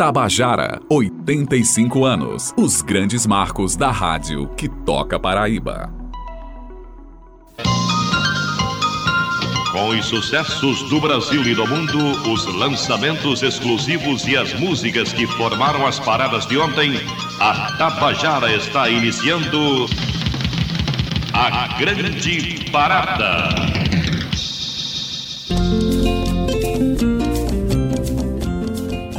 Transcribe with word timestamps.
Tabajara, 0.00 0.80
85 0.88 2.06
anos. 2.06 2.54
Os 2.56 2.80
grandes 2.80 3.26
marcos 3.26 3.76
da 3.76 3.90
rádio 3.90 4.48
que 4.56 4.66
toca 4.66 5.20
Paraíba. 5.20 5.92
Com 9.70 9.88
os 9.90 10.06
sucessos 10.06 10.88
do 10.88 11.02
Brasil 11.02 11.42
e 11.42 11.54
do 11.54 11.66
mundo, 11.66 11.98
os 12.32 12.46
lançamentos 12.46 13.42
exclusivos 13.42 14.26
e 14.26 14.38
as 14.38 14.58
músicas 14.58 15.12
que 15.12 15.26
formaram 15.26 15.86
as 15.86 16.00
paradas 16.00 16.46
de 16.46 16.56
ontem, 16.56 16.92
a 17.38 17.72
Tabajara 17.76 18.50
está 18.56 18.88
iniciando 18.88 19.84
a 21.34 21.78
Grande 21.78 22.70
Parada. 22.72 23.89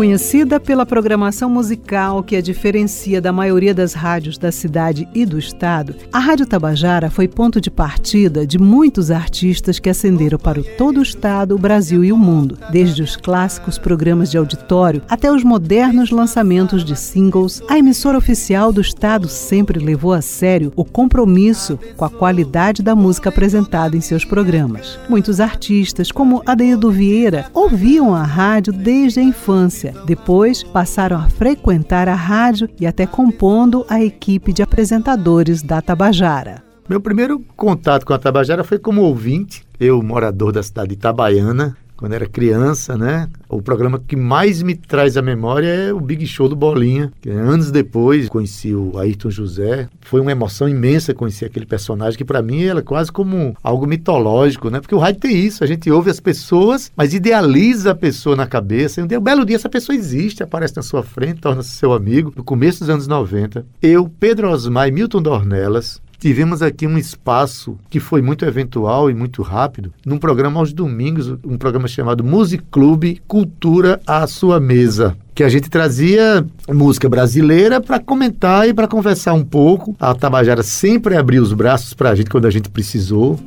Conhecida 0.02 0.60
pela 0.60 0.84
programação 0.84 1.48
musical 1.48 2.24
que 2.24 2.36
a 2.36 2.42
diferencia 2.42 3.22
da 3.22 3.32
maioria 3.32 3.72
das 3.72 3.94
rádios 3.94 4.36
da 4.36 4.52
cidade 4.52 5.08
e 5.14 5.28
do 5.28 5.38
estado, 5.38 5.94
a 6.12 6.18
Rádio 6.18 6.48
Tabajara 6.48 7.12
foi 7.12 7.28
ponto 7.28 7.62
de 7.62 7.70
partida 7.70 8.44
de 8.44 8.58
muitos 8.58 9.12
artistas 9.12 9.78
que 9.78 9.92
ascenderam 9.92 10.40
para 10.40 10.60
o 10.60 10.64
todo 10.64 10.98
o 10.98 11.04
estado, 11.04 11.54
o 11.54 11.60
Brasil 11.60 12.04
e 12.04 12.12
o 12.12 12.18
mundo, 12.18 12.58
desde 12.72 13.04
os 13.04 13.16
clássicos 13.16 13.78
programas 13.78 14.32
de 14.32 14.40
auditório 14.40 15.04
até 15.08 15.32
os 15.32 15.44
modernos 15.44 16.10
lançamentos 16.10 16.84
de 16.84 16.96
singles. 16.96 17.62
A 17.70 17.78
emissora 17.78 18.18
oficial 18.18 18.74
do 18.74 18.82
estado 18.82 19.28
sempre 19.28 19.78
levou 19.78 20.14
a 20.14 20.22
sério 20.24 20.74
o 20.76 20.84
compromisso 20.84 21.78
com 21.96 22.06
a 22.06 22.10
qualidade 22.10 22.82
da 22.82 22.96
música 22.96 23.30
apresentada 23.30 23.96
em 23.96 24.02
seus 24.02 24.26
programas. 24.26 24.98
Muitos 25.08 25.40
artistas, 25.40 26.12
como 26.12 26.42
Adeildo 26.44 26.90
Vieira, 26.90 27.46
ouviam 27.54 28.16
a 28.16 28.24
rádio 28.24 28.74
desde 28.74 29.20
a 29.20 29.24
infância 29.24 29.91
depois 30.06 30.64
passaram 30.64 31.18
a 31.18 31.30
frequentar 31.30 32.08
a 32.08 32.16
rádio 32.16 32.70
e 32.80 32.88
até 32.88 33.06
compondo 33.06 33.86
a 33.90 34.02
equipe 34.02 34.52
de 34.54 34.62
apresentadores 34.62 35.62
da 35.62 35.82
Tabajara. 35.82 36.64
Meu 36.90 37.00
primeiro 37.00 37.40
contato 37.56 38.06
com 38.06 38.14
a 38.14 38.20
Tabajara 38.20 38.64
foi 38.64 38.78
como 38.78 39.02
ouvinte, 39.02 39.64
eu 39.80 40.02
morador 40.02 40.52
da 40.52 40.62
cidade 40.62 40.90
de 40.90 40.96
Itabaiana, 40.96 41.78
quando 42.02 42.14
era 42.14 42.26
criança, 42.26 42.98
né? 42.98 43.30
O 43.48 43.62
programa 43.62 44.00
que 44.00 44.16
mais 44.16 44.64
me 44.64 44.74
traz 44.74 45.18
à 45.18 45.22
memória 45.22 45.68
é 45.68 45.94
o 45.94 46.00
Big 46.00 46.26
Show 46.26 46.50
do 46.50 46.56
Bolinha. 46.56 47.12
Que 47.22 47.30
anos 47.30 47.70
depois 47.70 48.28
conheci 48.28 48.74
o 48.74 48.98
Ayrton 48.98 49.30
José. 49.30 49.88
Foi 50.02 50.20
uma 50.20 50.32
emoção 50.32 50.68
imensa 50.68 51.14
conhecer 51.14 51.46
aquele 51.46 51.68
personagem 51.68 52.18
que 52.18 52.26
para 52.26 52.42
mim 52.42 52.64
era 52.64 52.82
quase 52.82 53.12
como 53.12 53.56
algo 53.62 53.86
mitológico, 53.86 54.72
né? 54.72 54.80
Porque 54.80 54.96
o 54.96 54.98
rádio 54.98 55.22
tem 55.22 55.46
isso, 55.46 55.64
a 55.64 55.68
gente 55.68 55.92
ouve 55.92 56.10
as 56.10 56.20
pessoas, 56.20 56.92
mas 56.98 57.14
idealiza 57.14 57.92
a 57.92 57.96
pessoa 57.96 58.36
na 58.36 58.48
cabeça. 58.48 59.00
E 59.00 59.04
um, 59.04 59.08
dia, 59.08 59.20
um 59.20 59.24
belo 59.24 59.46
dia 59.46 59.58
essa 59.58 59.70
pessoa 59.70 59.96
existe, 59.96 60.42
aparece 60.42 60.76
na 60.76 60.82
sua 60.82 61.04
frente, 61.04 61.40
torna-se 61.40 61.70
seu 61.70 61.94
amigo. 61.94 62.34
No 62.36 62.44
começo 62.44 62.80
dos 62.80 62.90
anos 62.90 63.06
90, 63.06 63.64
eu, 63.80 64.10
Pedro 64.20 64.50
Osmar 64.50 64.88
e 64.88 64.92
Milton 64.92 65.22
Dornelas 65.22 66.02
tivemos 66.22 66.62
aqui 66.62 66.86
um 66.86 67.00
espaço 67.00 67.78
que 67.90 68.00
foi 68.00 68.22
muito 68.22 68.46
eventual 68.46 69.10
e 69.10 69.14
muito 69.14 69.42
rápido, 69.42 69.92
num 70.06 70.20
programa 70.20 70.60
aos 70.60 70.72
domingos, 70.72 71.36
um 71.44 71.58
programa 71.58 71.88
chamado 71.88 72.24
Music 72.24 72.64
Club 72.70 73.18
Cultura 73.28 74.00
à 74.06 74.26
Sua 74.28 74.60
Mesa 74.60 75.18
que 75.34 75.44
a 75.46 75.50
gente 75.50 75.70
trazia 75.70 76.46
música 76.70 77.10
brasileira 77.10 77.82
para 77.82 78.00
comentar 78.00 78.68
e 78.68 78.74
para 78.74 78.88
conversar 78.88 79.34
um 79.34 79.44
pouco. 79.44 79.96
A 80.00 80.14
Tabajara 80.14 80.62
sempre 80.62 81.16
abriu 81.16 81.42
os 81.42 81.54
braços 81.54 81.94
para 81.96 82.12
a 82.12 82.16
gente 82.16 82.30
quando 82.30 82.46
a 82.46 82.52
gente 82.52 82.70
precisou. 82.70 83.40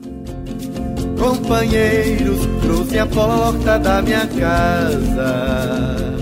Companheiros, 1.16 2.48
trouxe 2.62 2.98
a 2.98 3.06
porta 3.06 3.78
da 3.78 4.02
minha 4.02 4.26
casa 4.26 6.13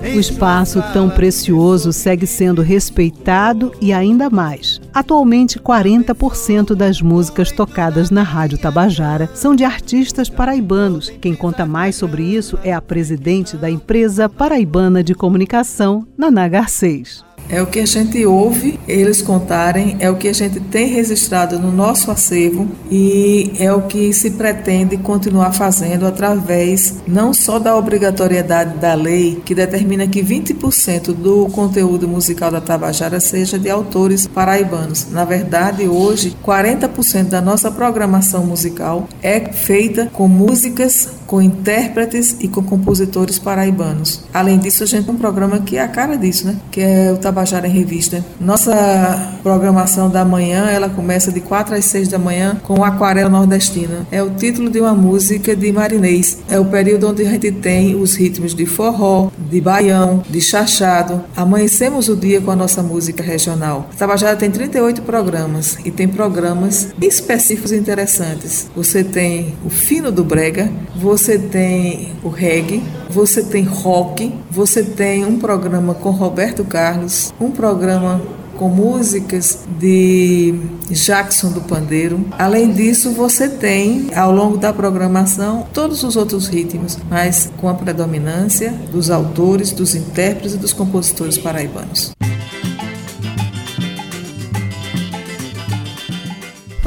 o 0.00 0.20
espaço 0.20 0.82
tão 0.92 1.10
precioso 1.10 1.92
segue 1.92 2.26
sendo 2.26 2.62
respeitado 2.62 3.72
e 3.80 3.92
ainda 3.92 4.30
mais. 4.30 4.80
Atualmente, 4.92 5.58
40% 5.58 6.74
das 6.74 7.02
músicas 7.02 7.52
tocadas 7.52 8.10
na 8.10 8.22
Rádio 8.22 8.58
Tabajara 8.58 9.28
são 9.34 9.54
de 9.54 9.64
artistas 9.64 10.28
paraibanos. 10.28 11.12
Quem 11.20 11.34
conta 11.34 11.66
mais 11.66 11.96
sobre 11.96 12.22
isso 12.22 12.58
é 12.62 12.72
a 12.72 12.80
presidente 12.80 13.56
da 13.56 13.70
empresa 13.70 14.28
paraibana 14.28 15.02
de 15.02 15.14
comunicação, 15.14 16.06
Naná 16.16 16.48
Garcês. 16.48 17.27
É 17.48 17.62
o 17.62 17.66
que 17.66 17.80
a 17.80 17.86
gente 17.86 18.24
ouve 18.26 18.78
eles 18.86 19.22
contarem, 19.22 19.96
é 20.00 20.10
o 20.10 20.16
que 20.16 20.28
a 20.28 20.32
gente 20.32 20.60
tem 20.60 20.88
registrado 20.88 21.58
no 21.58 21.72
nosso 21.72 22.10
acervo 22.10 22.68
e 22.90 23.52
é 23.58 23.72
o 23.72 23.82
que 23.82 24.12
se 24.12 24.32
pretende 24.32 24.96
continuar 24.96 25.52
fazendo 25.52 26.06
através 26.06 26.96
não 27.06 27.32
só 27.32 27.58
da 27.58 27.76
obrigatoriedade 27.76 28.78
da 28.78 28.94
lei, 28.94 29.40
que 29.44 29.54
determina 29.54 30.06
que 30.06 30.22
20% 30.22 31.14
do 31.14 31.46
conteúdo 31.46 32.06
musical 32.06 32.50
da 32.50 32.60
Tabajara 32.60 33.20
seja 33.20 33.58
de 33.58 33.70
autores 33.70 34.26
paraibanos. 34.26 35.10
Na 35.10 35.24
verdade, 35.24 35.88
hoje, 35.88 36.36
40% 36.44 37.24
da 37.24 37.40
nossa 37.40 37.70
programação 37.70 38.44
musical 38.44 39.08
é 39.22 39.40
feita 39.52 40.10
com 40.12 40.28
músicas, 40.28 41.17
com 41.28 41.42
intérpretes 41.42 42.36
e 42.40 42.48
com 42.48 42.62
compositores 42.62 43.38
paraibanos. 43.38 44.22
Além 44.32 44.58
disso, 44.58 44.82
a 44.82 44.86
gente 44.86 45.04
tem 45.04 45.14
um 45.14 45.18
programa 45.18 45.60
que 45.60 45.76
é 45.76 45.82
a 45.82 45.86
cara 45.86 46.16
disso, 46.16 46.46
né? 46.46 46.56
Que 46.70 46.80
é 46.80 47.12
o 47.12 47.18
Tabajara 47.18 47.68
em 47.68 47.70
Revista. 47.70 48.24
Nossa 48.40 49.36
programação 49.42 50.08
da 50.08 50.24
manhã, 50.24 50.70
ela 50.70 50.88
começa 50.88 51.30
de 51.30 51.40
4 51.40 51.74
às 51.74 51.84
6 51.84 52.08
da 52.08 52.18
manhã 52.18 52.58
com 52.64 52.82
Aquarela 52.82 53.28
Nordestina. 53.28 54.06
É 54.10 54.22
o 54.22 54.30
título 54.30 54.70
de 54.70 54.80
uma 54.80 54.94
música 54.94 55.54
de 55.54 55.70
Marinês. 55.70 56.38
É 56.48 56.58
o 56.58 56.64
período 56.64 57.08
onde 57.08 57.22
a 57.22 57.30
gente 57.30 57.52
tem 57.52 57.94
os 57.94 58.14
ritmos 58.14 58.54
de 58.54 58.64
forró, 58.64 59.30
de 59.50 59.60
baião, 59.60 60.22
de 60.30 60.40
chachado. 60.40 61.22
Amanhecemos 61.36 62.08
o 62.08 62.16
dia 62.16 62.40
com 62.40 62.50
a 62.50 62.56
nossa 62.56 62.82
música 62.82 63.22
regional. 63.22 63.90
Tabajara 63.98 64.34
tem 64.34 64.50
38 64.50 65.02
programas 65.02 65.76
e 65.84 65.90
tem 65.90 66.08
programas 66.08 66.88
específicos 67.02 67.70
e 67.70 67.76
interessantes. 67.76 68.70
Você 68.74 69.04
tem 69.04 69.54
o 69.62 69.68
fino 69.68 70.10
do 70.10 70.24
brega, 70.24 70.70
você 70.96 71.17
tem 71.38 72.12
o 72.22 72.28
reggae, 72.28 72.84
você 73.10 73.42
tem 73.42 73.64
rock, 73.64 74.32
você 74.50 74.84
tem 74.84 75.24
um 75.24 75.38
programa 75.38 75.94
com 75.94 76.10
Roberto 76.10 76.64
Carlos, 76.64 77.32
um 77.40 77.50
programa 77.50 78.22
com 78.58 78.68
músicas 78.68 79.60
de 79.78 80.54
Jackson 80.90 81.50
do 81.50 81.60
Pandeiro. 81.60 82.24
Além 82.36 82.72
disso, 82.72 83.12
você 83.12 83.48
tem 83.48 84.10
ao 84.14 84.32
longo 84.32 84.58
da 84.58 84.72
programação 84.72 85.66
todos 85.72 86.02
os 86.02 86.16
outros 86.16 86.48
ritmos, 86.48 86.98
mas 87.08 87.50
com 87.56 87.68
a 87.68 87.74
predominância 87.74 88.72
dos 88.90 89.10
autores, 89.10 89.70
dos 89.70 89.94
intérpretes 89.94 90.54
e 90.54 90.58
dos 90.58 90.72
compositores 90.72 91.38
paraibanos. 91.38 92.17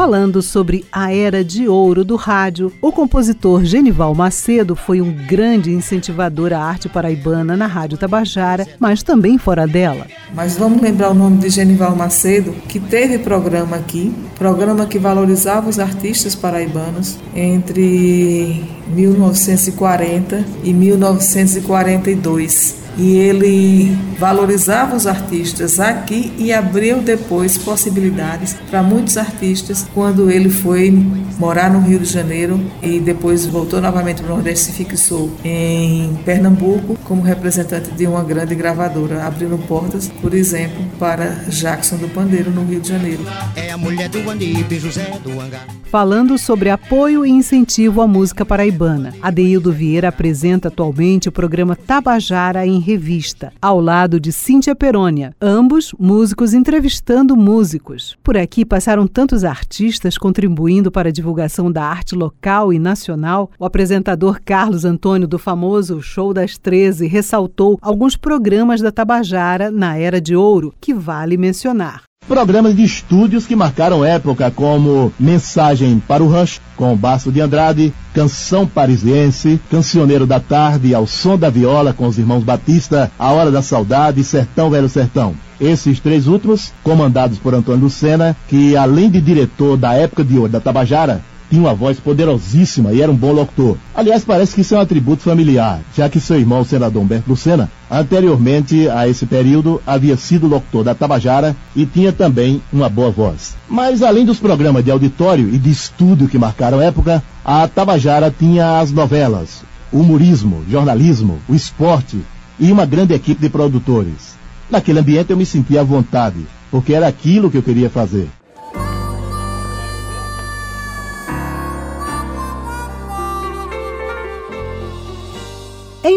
Falando 0.01 0.41
sobre 0.41 0.83
a 0.91 1.13
era 1.13 1.43
de 1.43 1.67
ouro 1.67 2.03
do 2.03 2.15
rádio, 2.15 2.73
o 2.81 2.91
compositor 2.91 3.63
Genival 3.63 4.15
Macedo 4.15 4.75
foi 4.75 4.99
um 4.99 5.11
grande 5.11 5.69
incentivador 5.69 6.51
à 6.53 6.57
arte 6.57 6.89
paraibana 6.89 7.55
na 7.55 7.67
Rádio 7.67 7.99
Tabajara, 7.99 8.67
mas 8.79 9.03
também 9.03 9.37
fora 9.37 9.67
dela. 9.67 10.07
Mas 10.33 10.57
vamos 10.57 10.81
lembrar 10.81 11.11
o 11.11 11.13
nome 11.13 11.37
de 11.37 11.51
Genival 11.51 11.95
Macedo, 11.95 12.51
que 12.67 12.79
teve 12.79 13.19
programa 13.19 13.75
aqui, 13.75 14.11
programa 14.39 14.87
que 14.87 14.97
valorizava 14.97 15.69
os 15.69 15.77
artistas 15.77 16.33
paraibanos 16.33 17.19
entre 17.35 18.65
1940 18.95 20.43
e 20.63 20.73
1942 20.73 22.80
e 22.97 23.15
ele 23.17 23.97
valorizava 24.17 24.95
os 24.95 25.07
artistas 25.07 25.79
aqui 25.79 26.33
e 26.37 26.53
abriu 26.53 27.01
depois 27.01 27.57
possibilidades 27.57 28.55
para 28.69 28.83
muitos 28.83 29.17
artistas 29.17 29.87
quando 29.93 30.29
ele 30.29 30.49
foi 30.49 30.91
morar 31.39 31.71
no 31.71 31.79
Rio 31.79 31.99
de 31.99 32.05
Janeiro 32.05 32.59
e 32.81 32.99
depois 32.99 33.45
voltou 33.45 33.81
novamente 33.81 34.21
para 34.21 34.31
o 34.31 34.35
Nordeste 34.35 34.69
e 34.69 34.73
fixou 34.73 35.31
em 35.43 36.15
Pernambuco 36.23 36.97
como 37.03 37.21
representante 37.21 37.91
de 37.91 38.05
uma 38.05 38.23
grande 38.23 38.53
gravadora, 38.53 39.25
abrindo 39.25 39.57
portas, 39.67 40.07
por 40.21 40.33
exemplo, 40.33 40.83
para 40.99 41.25
Jackson 41.47 41.97
do 41.97 42.07
Pandeiro 42.09 42.51
no 42.51 42.63
Rio 42.65 42.79
de 42.79 42.89
Janeiro. 42.89 43.25
É 43.55 43.71
a 43.71 43.77
mulher 43.77 44.09
do 44.09 44.79
José 44.79 45.11
do 45.23 45.39
Hangar. 45.39 45.80
Falando 45.91 46.37
sobre 46.37 46.69
apoio 46.69 47.25
e 47.25 47.29
incentivo 47.29 48.01
à 48.01 48.07
música 48.07 48.45
paraibana, 48.45 49.13
Adeildo 49.21 49.73
Vieira 49.73 50.07
apresenta 50.07 50.69
atualmente 50.69 51.27
o 51.27 51.33
programa 51.33 51.75
Tabajara 51.75 52.65
em 52.65 52.79
Revista, 52.79 53.51
ao 53.61 53.81
lado 53.81 54.17
de 54.17 54.31
Cíntia 54.31 54.73
Perônia, 54.73 55.35
ambos 55.41 55.93
músicos 55.99 56.53
entrevistando 56.53 57.35
músicos. 57.35 58.17
Por 58.23 58.37
aqui 58.37 58.63
passaram 58.63 59.05
tantos 59.05 59.43
artistas 59.43 60.17
contribuindo 60.17 60.89
para 60.89 61.09
a 61.09 61.11
divulgação 61.11 61.69
da 61.69 61.83
arte 61.83 62.15
local 62.15 62.71
e 62.71 62.79
nacional. 62.79 63.51
O 63.59 63.65
apresentador 63.65 64.39
Carlos 64.45 64.85
Antônio 64.85 65.27
do 65.27 65.37
famoso 65.37 66.01
Show 66.01 66.33
das 66.33 66.57
13 66.57 67.05
ressaltou 67.05 67.77
alguns 67.81 68.15
programas 68.15 68.79
da 68.79 68.93
Tabajara 68.93 69.69
na 69.69 69.97
Era 69.97 70.21
de 70.21 70.37
Ouro 70.37 70.73
que 70.79 70.93
vale 70.93 71.35
mencionar. 71.35 72.03
Programas 72.31 72.73
de 72.73 72.81
estúdios 72.81 73.45
que 73.45 73.57
marcaram 73.57 74.05
época, 74.05 74.49
como 74.49 75.11
Mensagem 75.19 76.01
para 76.07 76.23
o 76.23 76.29
Rush, 76.29 76.61
com 76.77 76.95
Basto 76.95 77.29
de 77.29 77.41
Andrade, 77.41 77.93
Canção 78.13 78.65
Parisiense, 78.65 79.59
Cancioneiro 79.69 80.25
da 80.25 80.39
Tarde, 80.39 80.95
Ao 80.95 81.05
Som 81.05 81.37
da 81.37 81.49
Viola, 81.49 81.91
com 81.91 82.07
os 82.07 82.17
irmãos 82.17 82.41
Batista, 82.41 83.11
A 83.19 83.33
Hora 83.33 83.51
da 83.51 83.61
Saudade, 83.61 84.23
Sertão 84.23 84.69
Velho 84.69 84.87
Sertão. 84.87 85.35
Esses 85.59 85.99
três 85.99 86.25
últimos, 86.25 86.71
comandados 86.81 87.37
por 87.37 87.53
Antônio 87.53 87.81
Lucena, 87.81 88.33
que 88.47 88.77
além 88.77 89.09
de 89.09 89.19
diretor 89.19 89.75
da 89.75 89.93
época 89.93 90.23
de 90.23 90.37
ouro 90.37 90.53
da 90.53 90.61
Tabajara, 90.61 91.21
tinha 91.51 91.61
uma 91.61 91.75
voz 91.75 91.99
poderosíssima 91.99 92.93
e 92.93 93.01
era 93.01 93.11
um 93.11 93.15
bom 93.15 93.33
locutor. 93.33 93.75
Aliás, 93.93 94.23
parece 94.23 94.55
que 94.55 94.61
isso 94.61 94.73
é 94.73 94.77
um 94.77 94.81
atributo 94.81 95.21
familiar, 95.21 95.81
já 95.93 96.07
que 96.07 96.17
seu 96.17 96.39
irmão, 96.39 96.61
o 96.61 96.65
senador 96.65 97.03
Humberto 97.03 97.29
Lucena, 97.29 97.69
anteriormente 97.91 98.87
a 98.87 99.05
esse 99.05 99.25
período, 99.25 99.81
havia 99.85 100.15
sido 100.15 100.47
locutor 100.47 100.85
da 100.85 100.95
Tabajara 100.95 101.53
e 101.75 101.85
tinha 101.85 102.13
também 102.13 102.61
uma 102.71 102.87
boa 102.87 103.11
voz. 103.11 103.57
Mas 103.67 104.01
além 104.01 104.25
dos 104.25 104.39
programas 104.39 104.85
de 104.85 104.91
auditório 104.91 105.53
e 105.53 105.57
de 105.57 105.69
estúdio 105.69 106.29
que 106.29 106.37
marcaram 106.37 106.81
época, 106.81 107.21
a 107.43 107.67
Tabajara 107.67 108.31
tinha 108.31 108.79
as 108.79 108.89
novelas, 108.89 109.63
humorismo, 109.91 110.63
jornalismo, 110.69 111.37
o 111.49 111.53
esporte 111.53 112.17
e 112.57 112.71
uma 112.71 112.85
grande 112.85 113.13
equipe 113.13 113.41
de 113.41 113.49
produtores. 113.49 114.39
Naquele 114.69 114.99
ambiente 114.99 115.31
eu 115.31 115.37
me 115.37 115.45
sentia 115.45 115.81
à 115.81 115.83
vontade, 115.83 116.39
porque 116.71 116.93
era 116.93 117.09
aquilo 117.09 117.51
que 117.51 117.57
eu 117.57 117.63
queria 117.63 117.89
fazer. 117.89 118.29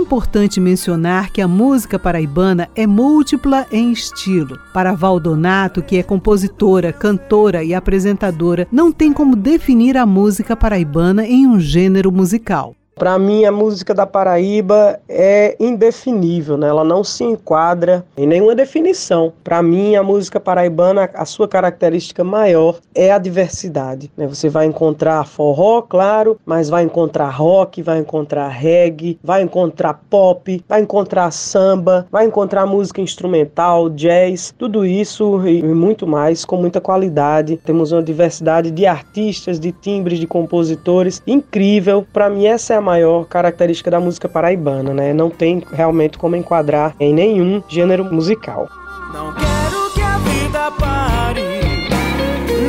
Importante 0.05 0.61
mencionar 0.61 1.31
que 1.31 1.41
a 1.41 1.49
música 1.49 1.99
paraibana 1.99 2.69
é 2.77 2.87
múltipla 2.87 3.67
em 3.73 3.91
estilo. 3.91 4.59
Para 4.73 4.93
Valdonato, 4.93 5.83
que 5.83 5.97
é 5.97 6.03
compositora, 6.03 6.93
cantora 6.93 7.65
e 7.65 7.73
apresentadora, 7.75 8.69
não 8.71 8.93
tem 8.93 9.15
como 9.15 9.35
definir 9.35 9.97
a 9.97 10.05
música 10.05 10.55
paraibana 10.55 11.27
em 11.27 11.47
um 11.47 11.59
gênero 11.59 12.13
musical. 12.13 12.77
Para 12.95 13.19
mim, 13.19 13.45
a 13.45 13.51
música 13.51 13.93
da 13.93 14.07
Paraíba 14.07 15.01
é 15.09 15.57
indefinível, 15.59 16.57
né? 16.57 16.69
ela 16.69 16.85
não 16.85 17.03
se 17.03 17.25
enquadra 17.25 18.05
em 18.17 18.27
nenhuma 18.27 18.55
definição. 18.55 19.33
Para 19.43 19.61
mim, 19.63 19.97
a 19.97 20.03
música 20.03 20.39
paraibana, 20.39 21.11
a 21.13 21.25
sua 21.25 21.49
característica 21.49 22.23
maior 22.23 22.79
é 22.95 23.11
a 23.11 23.19
diversidade. 23.19 24.11
Né? 24.17 24.29
Você 24.29 24.49
vai 24.49 24.67
encontrar 24.67 25.27
forró, 25.27 25.83
claro, 25.83 26.39
mas 26.47 26.69
vai 26.69 26.85
encontrar 26.85 27.31
rock, 27.31 27.83
vai 27.83 27.99
encontrar 27.99 28.49
reggae, 28.49 29.19
vai 29.23 29.43
encontrar 29.43 30.01
pop, 30.09 30.65
vai 30.69 30.81
encontrar 30.81 31.33
samba, 31.33 32.07
vai 32.13 32.25
encontrar 32.27 32.65
música 32.65 33.01
instrumental, 33.01 33.91
jazz, 33.91 34.55
tudo 34.57 34.87
isso 34.87 35.47
e 35.49 35.63
muito 35.63 36.07
mais 36.07 36.45
com 36.45 36.57
muita 36.57 36.81
qualidade. 36.81 37.57
Temos 37.65 37.91
uma 37.91 38.03
diversidade 38.03 38.71
de 38.71 38.87
artistas, 38.87 39.59
de 39.59 39.73
timbres, 39.73 40.21
de 40.21 40.29
compositores 40.29 41.21
incrível. 41.27 42.07
Para 42.13 42.31
mim, 42.31 42.47
essa 42.47 42.75
é 42.75 42.77
a 42.77 42.84
maior 42.85 43.25
característica 43.25 43.91
da 43.91 43.99
música 43.99 44.29
paraibana, 44.29 44.93
né? 44.93 45.13
Não 45.13 45.31
tem 45.31 45.63
realmente 45.73 46.19
como 46.19 46.37
enquadrar 46.37 46.95
em 47.01 47.13
nenhum 47.13 47.63
gênero 47.69 48.05
musical. 48.05 48.69
Não 49.13 49.33
quero 49.35 49.93
que 49.95 50.03
a 50.03 50.19
vida 50.19 50.71
pare, 50.79 51.43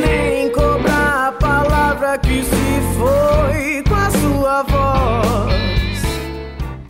nem 0.01 0.49
cobrar 0.51 1.27
a 1.27 1.31
palavra 1.33 2.17
que 2.17 2.41
se 2.43 2.81
foi 2.97 3.83
com 3.83 3.95
a 3.95 4.09
sua 4.09 4.63
voz. 4.63 6.01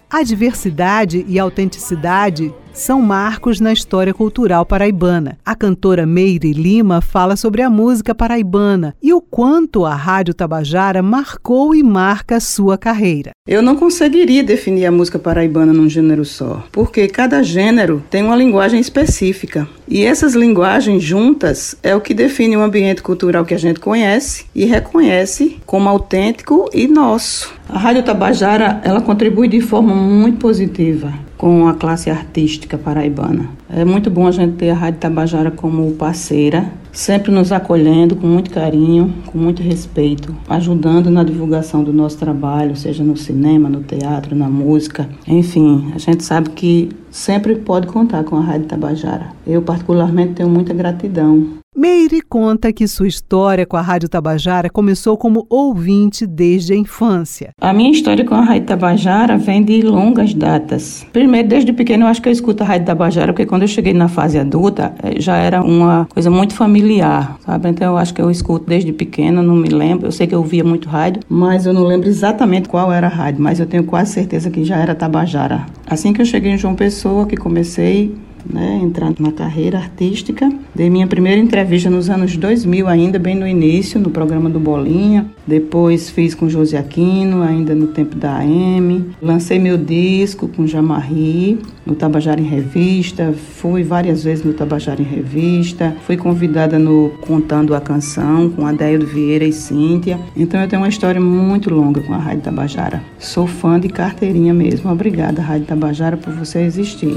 A 0.09 0.23
diversidade 0.23 1.25
e 1.27 1.39
autenticidade 1.39 2.53
são 2.75 3.01
marcos 3.01 3.61
na 3.61 3.71
história 3.71 4.13
cultural 4.13 4.65
paraibana. 4.65 5.37
A 5.45 5.55
cantora 5.55 6.05
Meire 6.05 6.51
Lima 6.51 6.99
fala 6.99 7.35
sobre 7.35 7.61
a 7.61 7.69
música 7.69 8.13
paraibana 8.13 8.93
e 9.01 9.13
o 9.13 9.21
quanto 9.21 9.85
a 9.85 9.95
Rádio 9.95 10.33
Tabajara 10.33 11.01
marcou 11.01 11.73
e 11.73 11.81
marca 11.81 12.39
sua 12.39 12.77
carreira. 12.77 13.31
Eu 13.47 13.61
não 13.61 13.75
conseguiria 13.75 14.43
definir 14.43 14.85
a 14.85 14.91
música 14.91 15.17
paraibana 15.17 15.71
num 15.71 15.87
gênero 15.87 16.25
só, 16.25 16.63
porque 16.71 17.07
cada 17.07 17.41
gênero 17.41 18.03
tem 18.09 18.23
uma 18.23 18.35
linguagem 18.35 18.79
específica. 18.79 19.67
E 19.87 20.03
essas 20.03 20.33
linguagens 20.33 21.01
juntas 21.01 21.77
é 21.81 21.95
o 21.95 22.01
que 22.01 22.13
define 22.13 22.57
o 22.57 22.61
ambiente 22.61 23.01
cultural 23.01 23.45
que 23.45 23.53
a 23.53 23.59
gente 23.59 23.79
conhece 23.79 24.45
e 24.53 24.65
reconhece 24.65 25.59
como 25.65 25.87
autêntico 25.87 26.69
e 26.73 26.87
nosso. 26.87 27.53
A 27.69 27.77
Rádio 27.77 28.03
Tabajara, 28.03 28.81
ela 28.83 29.01
contribui 29.01 29.47
de 29.47 29.61
forma 29.61 29.93
muito 29.95 30.39
positiva 30.39 31.13
com 31.45 31.67
a 31.67 31.75
classe 31.75 32.09
artística 32.09 32.75
paraibana. 32.75 33.47
É 33.69 33.85
muito 33.85 34.09
bom 34.09 34.25
a 34.25 34.31
gente 34.31 34.55
ter 34.55 34.71
a 34.71 34.73
Rádio 34.73 34.99
Tabajara 34.99 35.51
como 35.51 35.91
parceira, 35.91 36.71
sempre 36.91 37.31
nos 37.31 37.51
acolhendo 37.51 38.15
com 38.15 38.25
muito 38.25 38.49
carinho, 38.49 39.13
com 39.27 39.37
muito 39.37 39.61
respeito, 39.61 40.35
ajudando 40.49 41.11
na 41.11 41.23
divulgação 41.23 41.83
do 41.83 41.93
nosso 41.93 42.17
trabalho, 42.17 42.75
seja 42.75 43.03
no 43.03 43.15
cinema, 43.15 43.69
no 43.69 43.83
teatro, 43.83 44.35
na 44.35 44.49
música. 44.49 45.07
Enfim, 45.27 45.91
a 45.93 45.99
gente 45.99 46.23
sabe 46.23 46.49
que 46.49 46.89
sempre 47.11 47.53
pode 47.57 47.85
contar 47.85 48.23
com 48.23 48.37
a 48.37 48.41
Rádio 48.41 48.65
Tabajara. 48.65 49.27
Eu, 49.45 49.61
particularmente, 49.61 50.33
tenho 50.33 50.49
muita 50.49 50.73
gratidão 50.73 51.59
Meire 51.77 52.21
conta 52.21 52.71
que 52.71 52.87
sua 52.87 53.05
história 53.05 53.65
com 53.65 53.75
a 53.75 53.81
Rádio 53.81 54.07
Tabajara 54.07 54.69
começou 54.69 55.17
como 55.17 55.45
ouvinte 55.49 56.25
desde 56.25 56.71
a 56.71 56.75
infância. 56.77 57.49
A 57.59 57.73
minha 57.73 57.91
história 57.91 58.23
com 58.23 58.33
a 58.33 58.39
Rádio 58.39 58.67
Tabajara 58.67 59.37
vem 59.37 59.61
de 59.61 59.81
longas 59.81 60.33
datas. 60.33 61.05
Primeiro, 61.11 61.49
desde 61.49 61.73
pequeno, 61.73 62.05
eu 62.05 62.07
acho 62.07 62.21
que 62.21 62.29
eu 62.29 62.31
escuto 62.31 62.63
a 62.63 62.65
Rádio 62.65 62.85
Tabajara, 62.85 63.33
porque 63.33 63.45
quando 63.45 63.63
eu 63.63 63.67
cheguei 63.67 63.93
na 63.93 64.07
fase 64.07 64.39
adulta, 64.39 64.95
eh, 65.03 65.19
já 65.19 65.35
era 65.35 65.61
uma 65.61 66.07
coisa 66.13 66.31
muito 66.31 66.53
familiar, 66.55 67.37
sabe? 67.45 67.67
Então 67.67 67.91
eu 67.91 67.97
acho 67.97 68.13
que 68.13 68.21
eu 68.21 68.31
escuto 68.31 68.65
desde 68.65 68.93
pequeno, 68.93 69.43
não 69.43 69.57
me 69.57 69.67
lembro. 69.67 70.07
Eu 70.07 70.13
sei 70.13 70.27
que 70.27 70.33
eu 70.33 70.39
ouvia 70.39 70.63
muito 70.63 70.87
rádio, 70.87 71.23
mas 71.27 71.65
eu 71.65 71.73
não 71.73 71.83
lembro 71.83 72.07
exatamente 72.07 72.69
qual 72.69 72.89
era 72.89 73.07
a 73.07 73.09
rádio, 73.09 73.43
mas 73.43 73.59
eu 73.59 73.65
tenho 73.65 73.83
quase 73.83 74.13
certeza 74.13 74.49
que 74.49 74.63
já 74.63 74.77
era 74.77 74.95
Tabajara. 74.95 75.65
Assim 75.85 76.13
que 76.13 76.21
eu 76.21 76.25
cheguei 76.25 76.53
em 76.53 76.57
João 76.57 76.73
Pessoa, 76.73 77.25
que 77.25 77.35
comecei 77.35 78.15
né, 78.51 78.79
entrando 78.81 79.19
na 79.19 79.31
carreira 79.31 79.77
artística. 79.77 80.51
Dei 80.73 80.89
minha 80.89 81.07
primeira 81.07 81.39
entrevista 81.39 81.89
nos 81.89 82.09
anos 82.09 82.35
2000, 82.37 82.87
ainda 82.87 83.17
bem 83.17 83.35
no 83.35 83.47
início, 83.47 83.99
no 83.99 84.09
programa 84.09 84.49
do 84.49 84.59
Bolinha. 84.59 85.25
Depois 85.47 86.09
fiz 86.09 86.33
com 86.33 86.49
José 86.49 86.77
Aquino, 86.77 87.41
ainda 87.41 87.75
no 87.75 87.87
tempo 87.87 88.15
da 88.15 88.37
AM. 88.37 89.11
Lancei 89.21 89.59
meu 89.59 89.77
disco 89.77 90.47
com 90.47 90.65
Jamarri, 90.65 91.59
no 91.85 91.95
Tabajara 91.95 92.41
em 92.41 92.45
Revista. 92.45 93.33
Fui 93.33 93.83
várias 93.83 94.23
vezes 94.23 94.43
no 94.43 94.53
Tabajara 94.53 95.01
em 95.01 95.05
Revista. 95.05 95.95
Fui 96.05 96.17
convidada 96.17 96.79
no 96.79 97.11
Contando 97.21 97.75
a 97.75 97.81
Canção 97.81 98.49
com 98.49 98.65
Adélio 98.65 99.07
Vieira 99.07 99.45
e 99.45 99.53
Cíntia. 99.53 100.19
Então 100.35 100.59
eu 100.61 100.67
tenho 100.67 100.81
uma 100.81 100.89
história 100.89 101.21
muito 101.21 101.73
longa 101.73 102.01
com 102.01 102.13
a 102.13 102.17
Rádio 102.17 102.41
Tabajara. 102.41 103.03
Sou 103.19 103.47
fã 103.47 103.79
de 103.79 103.89
carteirinha 103.89 104.53
mesmo. 104.53 104.91
Obrigada, 104.91 105.41
Rádio 105.41 105.67
Tabajara, 105.67 106.17
por 106.17 106.33
você 106.33 106.61
existir 106.61 107.15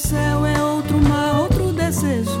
céu 0.00 0.46
é 0.46 0.62
outro 0.62 0.98
mar, 1.02 1.40
outro 1.40 1.72
desejo. 1.72 2.40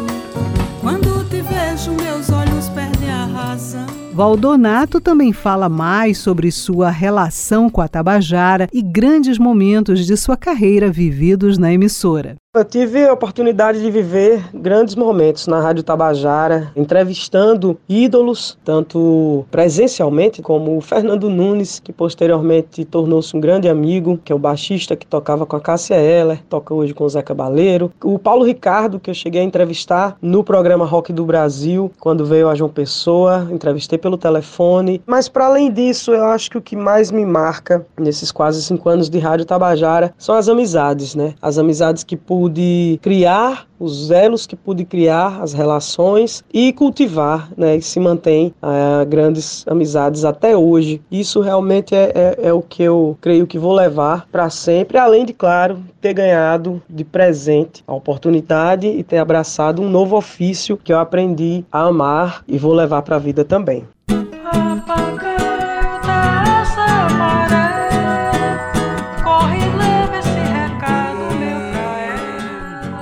Quando 0.80 1.28
te 1.28 1.42
vejo, 1.42 1.92
meus 1.92 2.30
olhos 2.30 2.68
perdem 2.70 3.10
a 3.10 3.26
razão. 3.26 3.86
Valdonato 4.12 5.00
também 5.00 5.32
fala 5.32 5.68
mais 5.68 6.18
sobre 6.18 6.50
sua 6.50 6.90
relação 6.90 7.70
com 7.70 7.80
a 7.80 7.88
Tabajara 7.88 8.68
e 8.72 8.82
grandes 8.82 9.38
momentos 9.38 10.04
de 10.06 10.16
sua 10.16 10.36
carreira 10.36 10.90
vividos 10.90 11.58
na 11.58 11.72
emissora. 11.72 12.36
Eu 12.52 12.64
tive 12.64 13.06
a 13.06 13.12
oportunidade 13.12 13.80
de 13.80 13.88
viver 13.92 14.44
grandes 14.52 14.96
momentos 14.96 15.46
na 15.46 15.60
Rádio 15.60 15.84
Tabajara, 15.84 16.72
entrevistando 16.74 17.78
ídolos, 17.88 18.58
tanto 18.64 19.46
presencialmente 19.52 20.42
como 20.42 20.76
o 20.76 20.80
Fernando 20.80 21.30
Nunes, 21.30 21.78
que 21.78 21.92
posteriormente 21.92 22.84
tornou-se 22.84 23.36
um 23.36 23.40
grande 23.40 23.68
amigo, 23.68 24.18
que 24.24 24.32
é 24.32 24.34
o 24.34 24.38
baixista 24.38 24.96
que 24.96 25.06
tocava 25.06 25.46
com 25.46 25.54
a 25.54 25.60
Cássia 25.60 25.94
Eller, 25.94 26.42
toca 26.48 26.74
hoje 26.74 26.92
com 26.92 27.04
o 27.04 27.08
Zé 27.08 27.22
Cabaleiro. 27.22 27.92
O 28.02 28.18
Paulo 28.18 28.44
Ricardo, 28.44 28.98
que 28.98 29.10
eu 29.10 29.14
cheguei 29.14 29.42
a 29.42 29.44
entrevistar 29.44 30.16
no 30.20 30.42
programa 30.42 30.84
Rock 30.84 31.12
do 31.12 31.24
Brasil, 31.24 31.92
quando 32.00 32.26
veio 32.26 32.48
a 32.48 32.56
João 32.56 32.68
Pessoa, 32.68 33.46
entrevistei 33.52 33.96
pelo 33.96 34.18
telefone. 34.18 35.00
Mas 35.06 35.28
para 35.28 35.46
além 35.46 35.70
disso, 35.70 36.10
eu 36.10 36.24
acho 36.24 36.50
que 36.50 36.58
o 36.58 36.60
que 36.60 36.74
mais 36.74 37.12
me 37.12 37.24
marca 37.24 37.86
nesses 37.96 38.32
quase 38.32 38.60
cinco 38.60 38.88
anos 38.88 39.08
de 39.08 39.20
Rádio 39.20 39.46
Tabajara 39.46 40.12
são 40.18 40.34
as 40.34 40.48
amizades, 40.48 41.14
né? 41.14 41.34
As 41.40 41.56
amizades 41.56 42.02
que 42.02 42.16
por 42.16 42.39
pude 42.40 42.98
criar, 43.02 43.66
os 43.78 44.10
elos 44.10 44.46
que 44.46 44.56
pude 44.56 44.86
criar, 44.86 45.42
as 45.42 45.52
relações 45.52 46.42
e 46.50 46.72
cultivar, 46.72 47.50
né? 47.54 47.76
E 47.76 47.82
se 47.82 48.00
mantém 48.00 48.54
uh, 48.62 49.04
grandes 49.06 49.62
amizades 49.68 50.24
até 50.24 50.56
hoje. 50.56 51.02
Isso 51.10 51.42
realmente 51.42 51.94
é, 51.94 52.12
é, 52.14 52.48
é 52.48 52.52
o 52.52 52.62
que 52.62 52.82
eu 52.82 53.14
creio 53.20 53.46
que 53.46 53.58
vou 53.58 53.74
levar 53.74 54.26
para 54.32 54.48
sempre, 54.48 54.96
além 54.96 55.26
de, 55.26 55.34
claro, 55.34 55.80
ter 56.00 56.14
ganhado 56.14 56.80
de 56.88 57.04
presente 57.04 57.84
a 57.86 57.92
oportunidade 57.92 58.86
e 58.86 59.02
ter 59.02 59.18
abraçado 59.18 59.82
um 59.82 59.90
novo 59.90 60.16
ofício 60.16 60.78
que 60.78 60.94
eu 60.94 60.98
aprendi 60.98 61.62
a 61.70 61.82
amar 61.82 62.42
e 62.48 62.56
vou 62.56 62.72
levar 62.72 63.02
para 63.02 63.16
a 63.16 63.18
vida 63.18 63.44
também. 63.44 63.84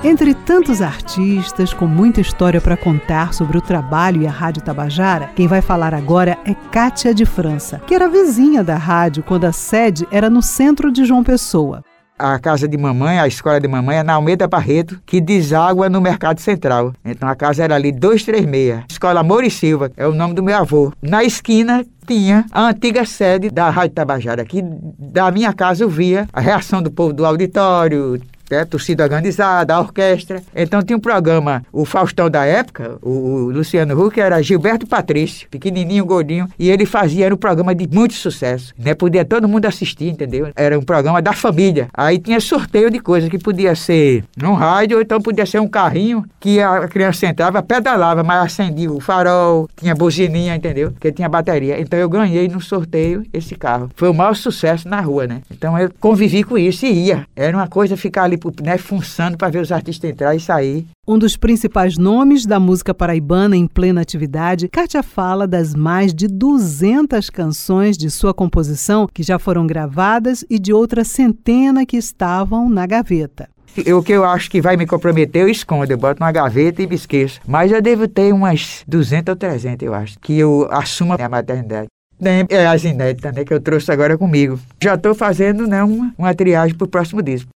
Entre 0.09 0.33
tantos 0.33 0.81
artistas 0.81 1.71
com 1.71 1.85
muita 1.85 2.19
história 2.19 2.59
para 2.59 2.75
contar 2.75 3.31
sobre 3.31 3.59
o 3.59 3.61
trabalho 3.61 4.23
e 4.23 4.25
a 4.25 4.31
Rádio 4.31 4.63
Tabajara, 4.63 5.29
quem 5.35 5.47
vai 5.47 5.61
falar 5.61 5.93
agora 5.93 6.35
é 6.43 6.55
Kátia 6.55 7.13
de 7.13 7.27
França, 7.27 7.79
que 7.85 7.93
era 7.93 8.09
vizinha 8.09 8.63
da 8.63 8.75
rádio 8.75 9.21
quando 9.21 9.45
a 9.45 9.51
sede 9.51 10.07
era 10.11 10.27
no 10.27 10.41
centro 10.41 10.91
de 10.91 11.05
João 11.05 11.23
Pessoa 11.23 11.83
a 12.17 12.37
casa 12.37 12.67
de 12.67 12.77
mamãe, 12.77 13.17
a 13.17 13.25
escola 13.25 13.61
de 13.61 13.67
mamãe 13.67 13.99
é 13.99 14.03
na 14.03 14.15
Almeida 14.15 14.45
Barreto, 14.45 15.01
que 15.05 15.21
deságua 15.21 15.87
no 15.87 16.01
Mercado 16.01 16.41
Central. 16.41 16.93
Então 17.05 17.29
a 17.29 17.33
casa 17.33 17.63
era 17.63 17.75
ali 17.75 17.93
236. 17.93 18.83
Escola 18.89 19.23
Moura 19.23 19.49
Silva, 19.49 19.89
é 19.95 20.05
o 20.05 20.13
nome 20.13 20.33
do 20.33 20.43
meu 20.43 20.57
avô. 20.57 20.91
Na 21.01 21.23
esquina 21.23 21.85
tinha 22.05 22.45
a 22.51 22.67
antiga 22.67 23.05
sede 23.05 23.49
da 23.49 23.69
Rádio 23.69 23.95
Tabajara, 23.95 24.43
que 24.43 24.61
da 24.61 25.31
minha 25.31 25.53
casa 25.53 25.85
eu 25.85 25.89
via 25.89 26.27
a 26.33 26.41
reação 26.41 26.83
do 26.83 26.91
povo 26.91 27.13
do 27.13 27.25
auditório, 27.25 28.19
né, 28.49 28.65
torcida 28.65 29.03
organizada, 29.03 29.75
a 29.75 29.79
orquestra. 29.79 30.41
Então 30.55 30.81
tinha 30.81 30.97
um 30.97 30.99
programa, 30.99 31.63
o 31.71 31.85
Faustão 31.85 32.29
da 32.29 32.45
época, 32.45 32.97
o, 33.01 33.09
o 33.09 33.51
Luciano 33.51 33.99
Huck, 33.99 34.19
era 34.19 34.41
Gilberto 34.41 34.87
Patrício, 34.87 35.47
pequenininho, 35.49 36.05
gordinho, 36.05 36.47
e 36.57 36.69
ele 36.69 36.85
fazia, 36.85 37.25
era 37.25 37.35
um 37.35 37.37
programa 37.37 37.73
de 37.75 37.87
muito 37.87 38.13
sucesso, 38.13 38.73
né? 38.77 38.93
Podia 38.93 39.23
todo 39.23 39.47
mundo 39.47 39.65
assistir, 39.65 40.09
entendeu? 40.09 40.49
Era 40.55 40.77
um 40.77 40.81
programa 40.81 41.21
da 41.21 41.33
família. 41.33 41.87
Aí 41.93 42.17
tinha 42.17 42.39
sorteio 42.39 42.89
de 42.89 42.99
coisas 42.99 43.29
que 43.29 43.37
podia 43.37 43.75
ser 43.75 44.23
num 44.35 44.53
rádio, 44.53 44.97
ou 44.97 45.01
então 45.01 45.21
podia 45.21 45.45
ser 45.45 45.59
um 45.59 45.67
carrinho 45.67 46.25
que 46.39 46.59
a 46.59 46.87
criança 46.87 47.27
entrava, 47.27 47.61
pedalava, 47.61 48.23
mas 48.23 48.45
acendia 48.45 48.91
o 48.91 48.99
farol, 48.99 49.69
tinha 49.75 49.93
buzininha, 49.93 50.55
entendeu? 50.55 50.91
Porque 50.91 51.11
tinha 51.11 51.29
bateria. 51.29 51.79
Então 51.79 51.99
eu 51.99 52.09
ganhei 52.09 52.47
no 52.47 52.61
sorteio 52.61 53.23
esse 53.33 53.55
carro. 53.55 53.89
Foi 53.95 54.09
o 54.09 54.13
maior 54.13 54.35
sucesso 54.35 54.87
na 54.87 54.99
rua, 55.01 55.27
né? 55.27 55.41
Então 55.51 55.77
eu 55.77 55.89
convivi 55.99 56.43
com 56.43 56.57
isso 56.57 56.85
e 56.85 57.07
ia. 57.07 57.25
Era 57.35 57.55
uma 57.55 57.67
coisa 57.67 57.95
ficar 57.95 58.23
ali 58.23 58.37
né, 58.61 58.77
funcionando 58.77 59.37
para 59.37 59.49
ver 59.49 59.61
os 59.61 59.71
artistas 59.71 60.09
entrar 60.09 60.35
e 60.35 60.39
sair. 60.39 60.85
Um 61.07 61.17
dos 61.17 61.35
principais 61.35 61.97
nomes 61.97 62.45
da 62.45 62.59
música 62.59 62.93
paraibana 62.93 63.55
em 63.55 63.67
plena 63.67 64.01
atividade, 64.01 64.67
Kátia 64.67 65.01
fala 65.01 65.47
das 65.47 65.73
mais 65.73 66.13
de 66.13 66.27
200 66.27 67.29
canções 67.29 67.97
de 67.97 68.09
sua 68.09 68.33
composição 68.33 69.07
que 69.11 69.23
já 69.23 69.39
foram 69.39 69.65
gravadas 69.65 70.45
e 70.49 70.59
de 70.59 70.71
outra 70.71 71.03
centena 71.03 71.85
que 71.85 71.97
estavam 71.97 72.69
na 72.69 72.85
gaveta. 72.85 73.49
O 73.93 74.03
que 74.03 74.11
eu 74.11 74.25
acho 74.25 74.49
que 74.49 74.61
vai 74.61 74.75
me 74.75 74.85
comprometer, 74.85 75.43
eu 75.43 75.49
escondo, 75.49 75.91
eu 75.91 75.97
boto 75.97 76.19
numa 76.19 76.31
gaveta 76.31 76.81
e 76.81 76.87
me 76.87 76.95
esqueço. 76.95 77.39
Mas 77.47 77.71
já 77.71 77.79
devo 77.79 78.07
ter 78.07 78.33
umas 78.33 78.83
200 78.87 79.31
ou 79.31 79.35
300, 79.35 79.85
eu 79.85 79.93
acho, 79.93 80.19
que 80.19 80.37
eu 80.37 80.67
assumo 80.71 81.13
a 81.13 81.29
maternidade. 81.29 81.87
Tem 82.21 82.45
é, 82.49 82.67
as 82.67 82.83
inéditas, 82.83 83.33
né, 83.33 83.45
que 83.45 83.53
eu 83.53 83.61
trouxe 83.61 83.91
agora 83.91 84.17
comigo. 84.17 84.59
Já 84.81 84.95
estou 84.95 85.15
fazendo 85.15 85.65
né, 85.65 85.81
uma, 85.83 86.13
uma 86.17 86.35
triagem 86.35 86.75
para 86.75 86.85
o 86.85 86.89
próximo 86.89 87.21
disco. 87.21 87.49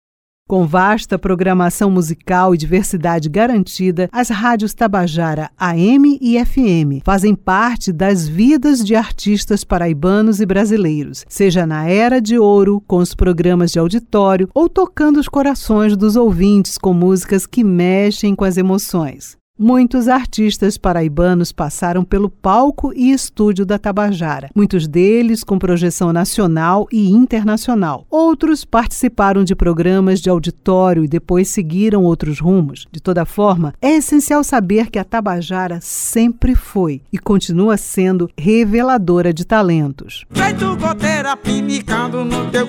Com 0.52 0.66
vasta 0.66 1.18
programação 1.18 1.90
musical 1.90 2.54
e 2.54 2.58
diversidade 2.58 3.30
garantida, 3.30 4.10
as 4.12 4.28
rádios 4.28 4.74
Tabajara 4.74 5.50
AM 5.56 6.18
e 6.20 6.44
FM 6.44 7.02
fazem 7.02 7.34
parte 7.34 7.90
das 7.90 8.28
vidas 8.28 8.84
de 8.84 8.94
artistas 8.94 9.64
paraibanos 9.64 10.42
e 10.42 10.44
brasileiros, 10.44 11.24
seja 11.26 11.64
na 11.64 11.88
era 11.88 12.20
de 12.20 12.38
ouro, 12.38 12.82
com 12.86 12.98
os 12.98 13.14
programas 13.14 13.72
de 13.72 13.78
auditório, 13.78 14.46
ou 14.52 14.68
tocando 14.68 15.18
os 15.18 15.26
corações 15.26 15.96
dos 15.96 16.16
ouvintes 16.16 16.76
com 16.76 16.92
músicas 16.92 17.46
que 17.46 17.64
mexem 17.64 18.34
com 18.34 18.44
as 18.44 18.58
emoções. 18.58 19.40
Muitos 19.62 20.08
artistas 20.08 20.76
paraibanos 20.76 21.52
passaram 21.52 22.02
pelo 22.02 22.28
palco 22.28 22.92
e 22.96 23.12
estúdio 23.12 23.64
da 23.64 23.78
Tabajara, 23.78 24.50
muitos 24.56 24.88
deles 24.88 25.44
com 25.44 25.56
projeção 25.56 26.12
nacional 26.12 26.88
e 26.90 27.12
internacional. 27.12 28.04
Outros 28.10 28.64
participaram 28.64 29.44
de 29.44 29.54
programas 29.54 30.20
de 30.20 30.28
auditório 30.28 31.04
e 31.04 31.08
depois 31.08 31.46
seguiram 31.46 32.02
outros 32.02 32.40
rumos. 32.40 32.88
De 32.90 33.00
toda 33.00 33.24
forma, 33.24 33.72
é 33.80 33.92
essencial 33.92 34.42
saber 34.42 34.90
que 34.90 34.98
a 34.98 35.04
Tabajara 35.04 35.78
sempre 35.80 36.56
foi 36.56 37.00
e 37.12 37.16
continua 37.16 37.76
sendo 37.76 38.28
reveladora 38.36 39.32
de 39.32 39.46
talentos. 39.46 40.24
Feito 40.32 40.76
goteira 40.76 41.36
pimicando 41.36 42.24
no 42.24 42.50
teu. 42.50 42.66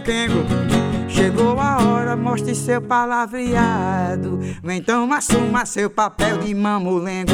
Chegou 1.14 1.60
a 1.60 1.78
hora, 1.78 2.16
mostre 2.16 2.56
seu 2.56 2.82
palavreado. 2.82 4.40
Então 4.64 5.14
assuma 5.14 5.64
seu 5.64 5.88
papel 5.88 6.40
de 6.40 6.56
mamulengo. 6.56 7.32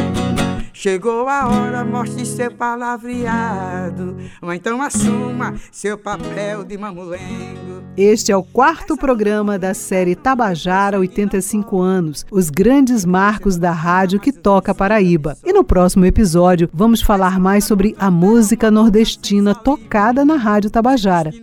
Chegou 0.82 1.28
a 1.28 1.46
hora, 1.46 1.84
mostre 1.84 2.26
seu 2.26 2.50
palavreado. 2.50 4.16
Ou 4.42 4.54
então 4.54 4.82
assuma 4.82 5.56
seu 5.74 5.98
papel 5.98 6.64
de 6.64 6.78
mamulengo. 6.78 7.84
Este 7.98 8.32
é 8.32 8.38
o 8.38 8.42
quarto 8.42 8.96
programa 8.96 9.60
da 9.60 9.74
série 9.74 10.16
Tabajara 10.16 10.98
85 10.98 11.82
anos, 11.82 12.26
os 12.32 12.50
grandes 12.50 13.04
marcos 13.04 13.58
da 13.58 13.74
rádio 13.74 14.22
que 14.22 14.32
toca 14.32 14.74
Paraíba. 14.74 15.38
E 15.44 15.52
no 15.52 15.66
próximo 15.66 16.06
episódio 16.06 16.70
vamos 16.74 17.02
falar 17.02 17.42
mais 17.42 17.66
sobre 17.66 17.94
a 18.00 18.10
música 18.10 18.72
nordestina 18.72 19.54
tocada 19.54 20.24
na 20.24 20.38
Rádio 20.38 20.70
Tabajara. 20.70 21.34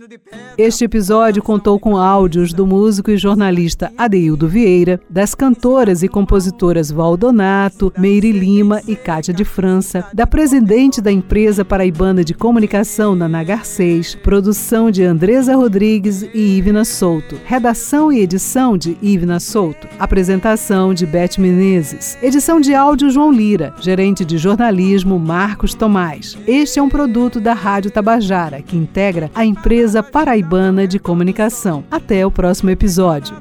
Este 0.57 0.85
episódio 0.85 1.43
contou 1.43 1.79
com 1.79 1.95
áudios 1.95 2.51
do 2.51 2.65
músico 2.65 3.11
e 3.11 3.17
jornalista 3.17 3.93
Adeildo 3.95 4.47
Vieira, 4.47 4.99
das 5.07 5.35
cantoras 5.35 6.01
e 6.01 6.07
compositoras 6.07 6.89
Valdonato, 6.89 7.93
Meire 7.95 8.31
Lima 8.31 8.81
e 8.87 8.95
Cátia 8.95 9.26
de 9.33 9.45
França, 9.45 10.05
da 10.13 10.25
presidente 10.25 11.01
da 11.01 11.11
empresa 11.11 11.63
paraibana 11.63 12.23
de 12.23 12.33
comunicação 12.33 13.15
Naná 13.15 13.43
Garcês, 13.43 14.15
produção 14.15 14.91
de 14.91 15.03
Andresa 15.03 15.55
Rodrigues 15.55 16.23
e 16.33 16.57
Ivna 16.57 16.85
Souto, 16.85 17.39
redação 17.45 18.11
e 18.11 18.19
edição 18.19 18.77
de 18.77 18.97
Ivna 19.01 19.39
Souto, 19.39 19.87
apresentação 19.99 20.93
de 20.93 21.05
Beth 21.05 21.37
Menezes, 21.37 22.17
edição 22.21 22.59
de 22.59 22.73
áudio 22.73 23.09
João 23.09 23.31
Lira, 23.31 23.73
gerente 23.79 24.25
de 24.25 24.37
jornalismo 24.37 25.19
Marcos 25.19 25.73
Tomás. 25.73 26.37
Este 26.47 26.79
é 26.79 26.81
um 26.81 26.89
produto 26.89 27.39
da 27.39 27.53
Rádio 27.53 27.91
Tabajara, 27.91 28.61
que 28.61 28.77
integra 28.77 29.31
a 29.33 29.45
empresa 29.45 30.01
paraibana 30.03 30.87
de 30.87 30.99
comunicação. 30.99 31.83
Até 31.89 32.25
o 32.25 32.31
próximo 32.31 32.69
episódio. 32.69 33.35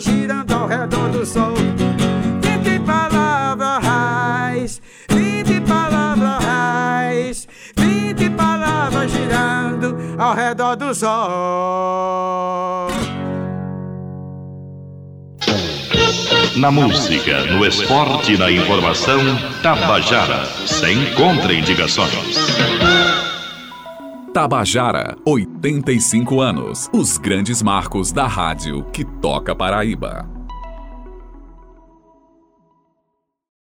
girando 0.00 0.52
ao 0.52 0.66
redor 0.66 1.08
do 1.10 1.24
sol. 1.24 1.55
Ao 10.18 10.34
redor 10.34 10.76
do 10.76 10.94
sol. 10.94 12.88
Na 16.56 16.70
música, 16.70 17.44
no 17.52 17.66
esporte 17.66 18.32
e 18.32 18.38
na 18.38 18.50
informação, 18.50 19.20
Tabajara, 19.62 20.46
sem 20.66 21.12
contraindicações. 21.14 22.36
Tabajara, 24.32 25.16
85 25.26 26.40
anos. 26.40 26.90
Os 26.92 27.18
grandes 27.18 27.62
marcos 27.62 28.12
da 28.12 28.26
rádio 28.26 28.84
que 28.92 29.04
toca 29.04 29.54
Paraíba. 29.54 30.35